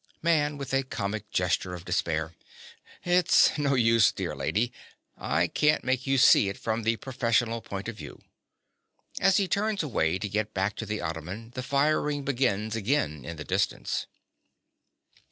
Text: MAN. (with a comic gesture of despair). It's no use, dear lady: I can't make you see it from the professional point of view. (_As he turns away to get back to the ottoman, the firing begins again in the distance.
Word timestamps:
MAN. 0.23 0.57
(with 0.57 0.73
a 0.73 0.81
comic 0.81 1.29
gesture 1.29 1.75
of 1.75 1.85
despair). 1.85 2.33
It's 3.05 3.55
no 3.59 3.75
use, 3.75 4.11
dear 4.11 4.35
lady: 4.35 4.71
I 5.15 5.45
can't 5.45 5.83
make 5.83 6.07
you 6.07 6.17
see 6.17 6.49
it 6.49 6.57
from 6.57 6.81
the 6.81 6.95
professional 6.97 7.61
point 7.61 7.87
of 7.87 7.97
view. 7.97 8.23
(_As 9.19 9.37
he 9.37 9.47
turns 9.47 9.83
away 9.83 10.17
to 10.17 10.27
get 10.27 10.55
back 10.55 10.75
to 10.77 10.87
the 10.87 11.01
ottoman, 11.01 11.51
the 11.53 11.61
firing 11.61 12.23
begins 12.25 12.75
again 12.75 13.23
in 13.23 13.37
the 13.37 13.43
distance. 13.43 14.07